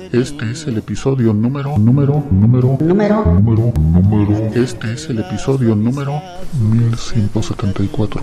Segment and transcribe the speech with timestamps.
[0.00, 3.22] Este es el episodio número, número, número, Número.
[3.26, 4.46] número, número.
[4.54, 6.22] Este es el episodio número
[6.58, 8.22] 1174.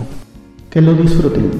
[0.70, 1.50] Que lo disfruten.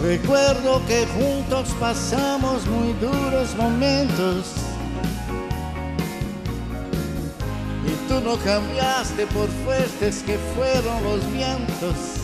[0.00, 4.52] Recuerdo que juntos pasamos muy duros momentos.
[7.84, 12.23] Y tú no cambiaste por fuertes que fueron los vientos.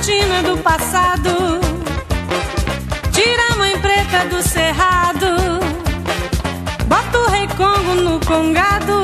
[0.00, 1.60] Cortina do passado,
[3.12, 5.60] tira a mãe preta do cerrado,
[6.86, 8.99] bota o rei Congo no congado,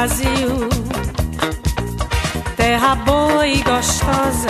[0.00, 0.66] Brasil,
[2.56, 4.48] terra boa e gostosa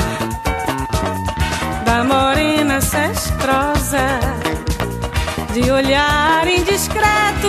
[1.84, 4.20] da morena cestrosa,
[5.52, 7.48] de olhar indiscreto.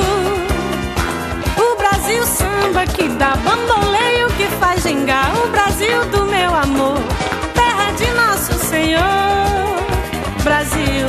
[1.55, 5.31] O Brasil samba que dá bamboleio, que faz gingar.
[5.37, 6.97] O Brasil do meu amor,
[7.53, 9.03] terra de nosso Senhor.
[10.43, 11.05] Brasil,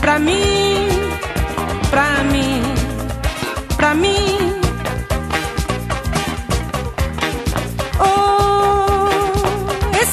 [0.00, 0.88] pra mim,
[1.90, 2.62] pra mim,
[3.76, 4.37] pra mim.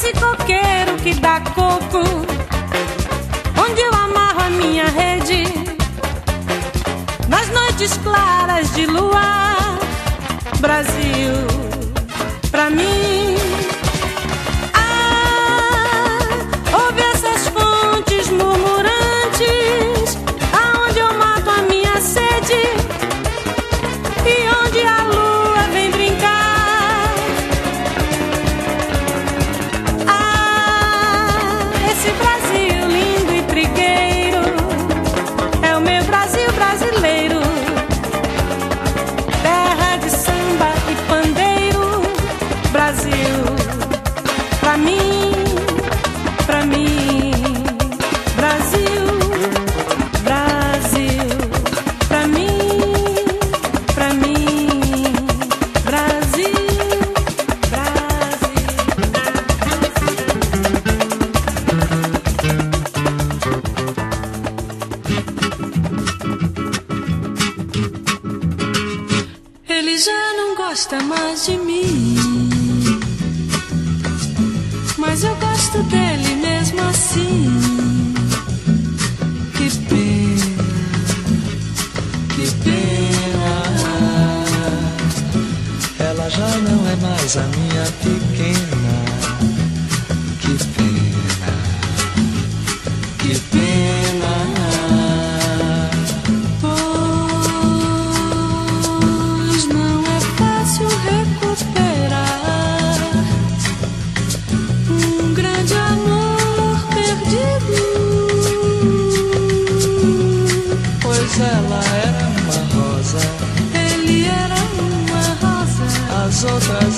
[0.06, 2.02] Esse coqueiro que dá coco,
[3.58, 5.44] onde eu amarro a minha rede,
[7.28, 9.78] nas noites claras de luar,
[10.60, 11.34] Brasil,
[12.52, 13.36] pra mim.
[75.46, 78.14] Gosto dele mesmo assim.
[79.56, 80.56] Que pena,
[82.34, 83.56] que pena.
[85.98, 88.65] Ela já não é mais a minha pequena.
[116.46, 116.95] otras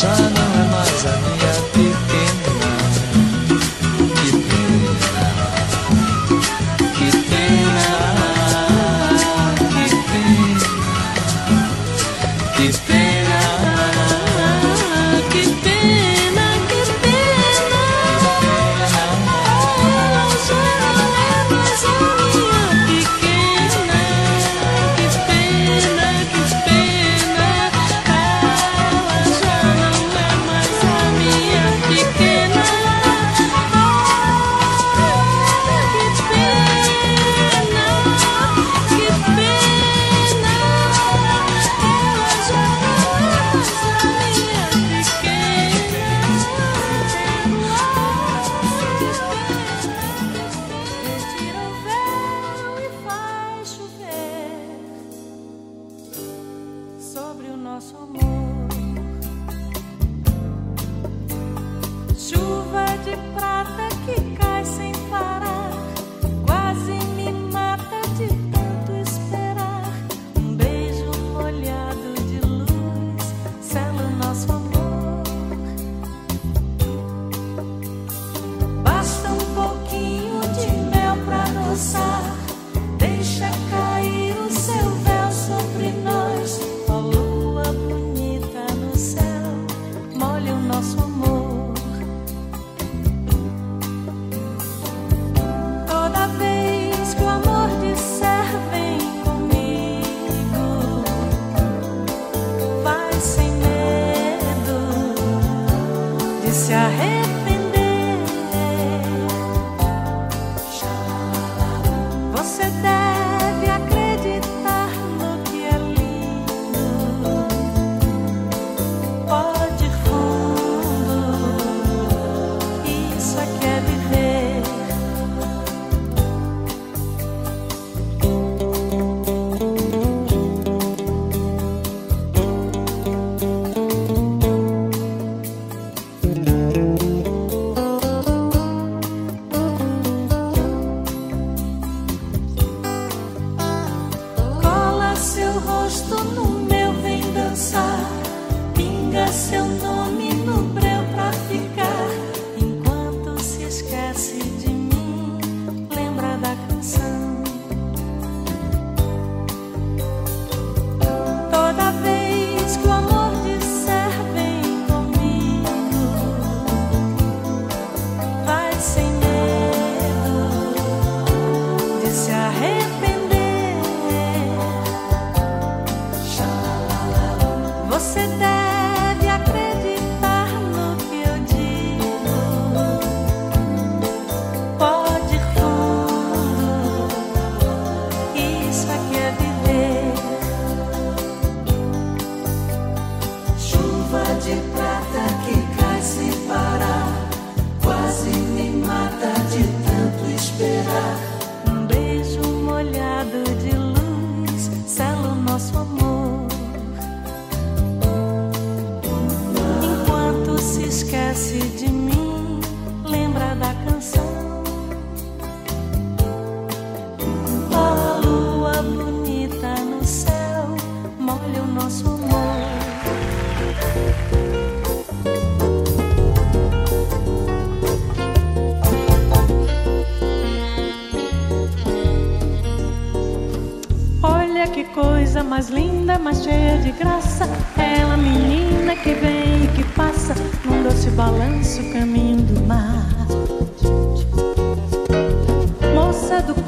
[0.00, 0.27] time.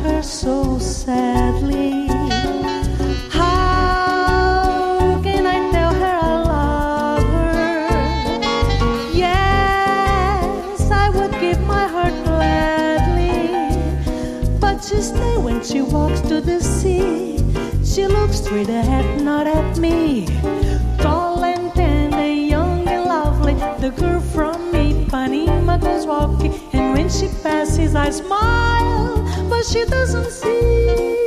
[0.00, 2.06] Her so sadly.
[3.30, 7.88] How can I tell her I love her?
[9.14, 13.50] Yes, I would give my heart gladly.
[14.60, 17.38] But she stays when she walks to the sea.
[17.84, 20.26] She looks straight ahead, not at me.
[20.98, 27.28] Tall and tender, young and lovely, the girl from Ipanema goes walking, and when she
[27.42, 29.17] passes, I smile,
[29.62, 31.17] she doesn't see.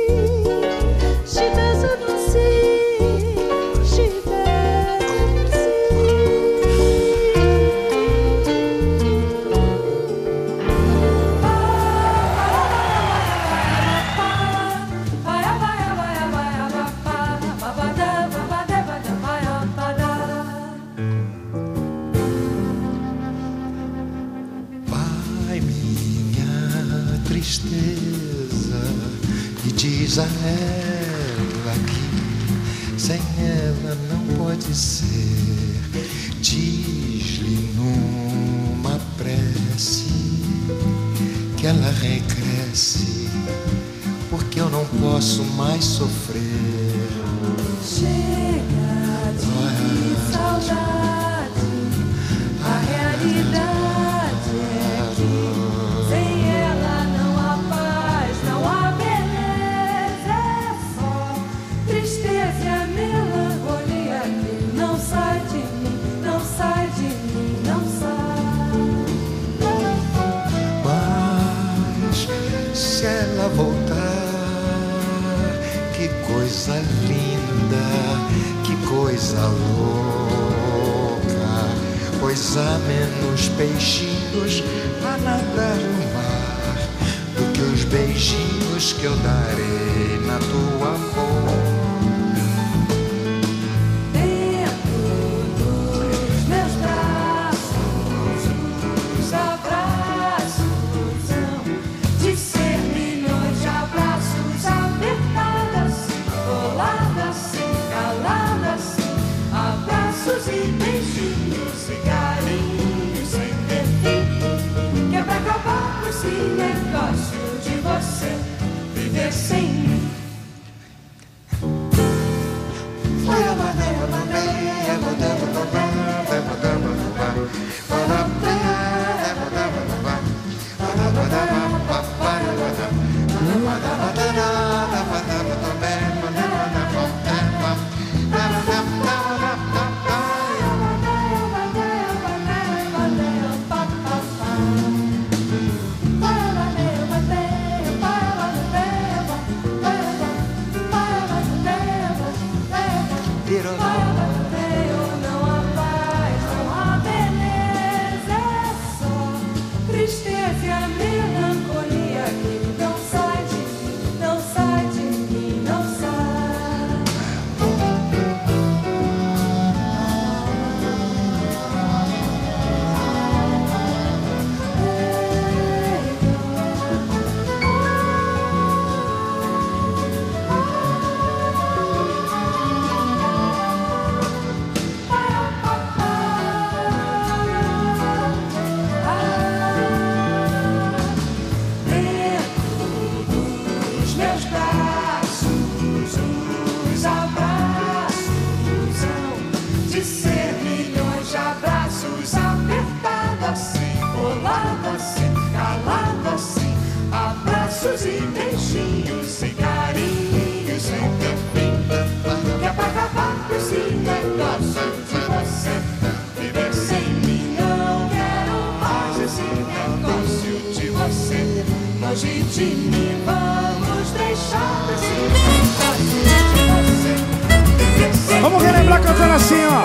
[229.42, 229.82] Assim, ó.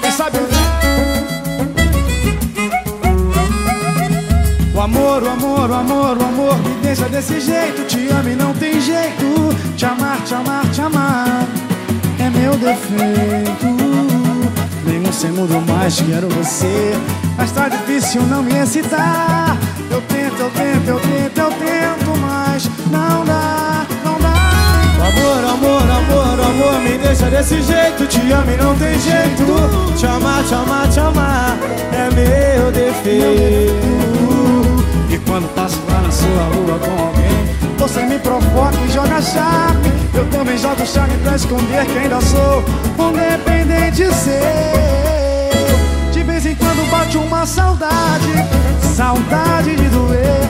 [0.00, 0.38] Quem sabe
[4.74, 7.86] o amor, o amor, o amor, o amor me deixa desse jeito.
[7.86, 9.54] Te amo e não tem jeito.
[9.76, 11.46] Te amar, te amar, te amar
[12.18, 13.66] é meu defeito.
[14.86, 16.94] Nenhum segundo mais quero você.
[17.36, 19.53] Mas tá difícil não me excitar.
[26.80, 28.06] Me deixa desse jeito.
[28.06, 29.94] Te amo e não tem jeito.
[29.96, 31.58] Te amar, te amar, te amar
[31.94, 33.74] é meu defeito.
[35.08, 39.92] E quando passo lá na sua rua com alguém, você me provoca e joga charme.
[40.12, 42.64] Eu também jogo charme pra esconder que ainda sou
[42.98, 44.34] um dependente seu.
[46.12, 48.32] De vez em quando bate uma saudade,
[48.96, 50.48] saudade de doer.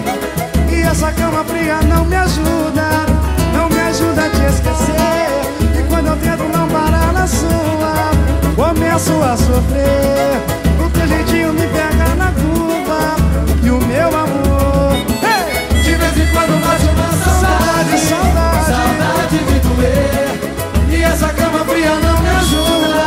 [0.70, 3.06] E essa cama fria não me ajuda,
[3.52, 5.63] não me ajuda a te esquecer.
[5.94, 8.10] Quando eu tento não parar na sua,
[8.56, 10.42] começo a sofrer.
[10.84, 13.14] O teu jeitinho me pega na curva
[13.62, 14.96] e o meu amor.
[15.22, 15.82] Hey!
[15.84, 19.38] De vez em quando bate uma saudade, Saudade, saudade.
[19.38, 20.98] de doer.
[20.98, 23.06] E essa cama fria não me ajuda,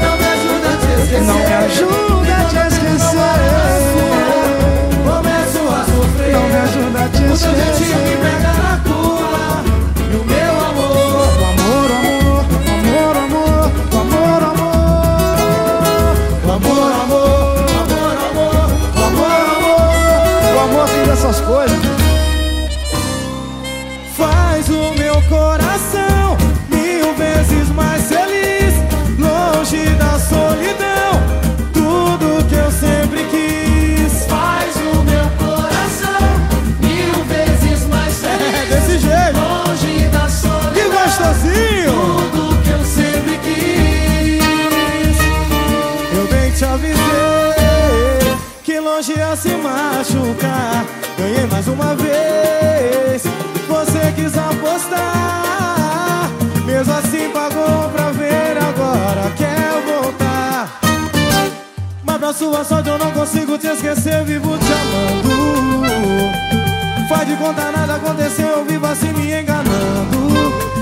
[0.00, 1.22] não me ajuda a te esquecer.
[1.26, 3.18] Não me ajuda a te esquecer.
[5.04, 6.32] Começo a sofrer.
[6.34, 8.41] Não me ajuda a te esquecer.
[51.72, 53.22] Uma vez.
[53.68, 55.00] Você quis apostar,
[56.64, 58.58] mesmo assim pagou pra ver.
[58.58, 60.80] Agora quer voltar.
[62.04, 64.24] Mas pra sua sorte eu não consigo te esquecer.
[64.24, 65.32] Vivo te amando.
[67.08, 70.81] Faz de conta nada aconteceu, eu vivo assim me enganando.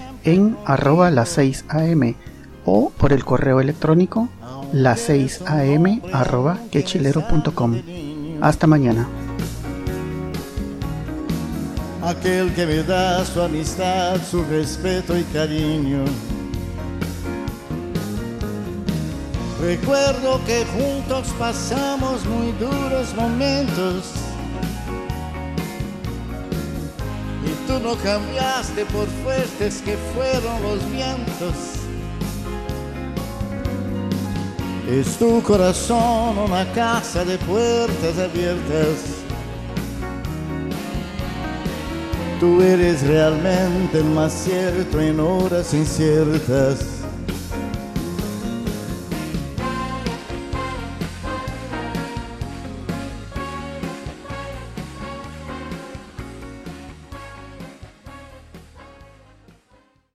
[0.23, 2.15] en arroba las 6 am
[2.65, 4.29] o por el correo electrónico
[4.71, 7.81] las 6 am arroba quechilero.com.
[8.41, 9.07] Hasta mañana.
[12.03, 16.03] aquel que me da su amistad, su respeto y cariño.
[19.61, 24.30] Recuerdo que juntos pasamos muy duros momentos
[27.71, 31.55] tú no cambiaste por fuertes que fueron los vientos.
[34.89, 39.21] Es tu corazón una casa de puertas abiertas
[42.41, 47.00] Tú eres realmente el más cierto en horas inciertas.